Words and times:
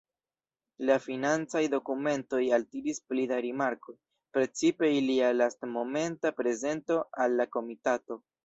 La 0.89 0.93
financaj 1.01 1.61
dokumentoj 1.73 2.39
altiris 2.57 3.01
pli 3.11 3.27
da 3.33 3.39
rimarkoj, 3.47 3.95
precipe 4.39 4.91
ilia 5.03 5.31
lastmomenta 5.39 6.37
prezento 6.43 7.03
al 7.27 7.41
la 7.43 7.51
komitato. 7.59 8.23